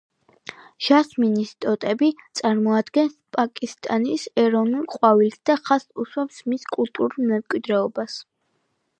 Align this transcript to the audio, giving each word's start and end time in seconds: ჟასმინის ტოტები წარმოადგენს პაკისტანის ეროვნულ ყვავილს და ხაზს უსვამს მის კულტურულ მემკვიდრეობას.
ჟასმინის 0.83 1.49
ტოტები 1.65 2.07
წარმოადგენს 2.39 3.11
პაკისტანის 3.37 4.23
ეროვნულ 4.43 4.87
ყვავილს 4.93 5.37
და 5.49 5.57
ხაზს 5.67 5.89
უსვამს 6.05 6.39
მის 6.55 6.65
კულტურულ 6.77 7.29
მემკვიდრეობას. 7.33 8.17